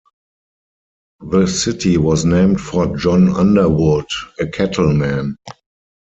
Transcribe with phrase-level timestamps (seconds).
[1.29, 4.07] The city was named for John Underwood,
[4.39, 5.37] a cattleman.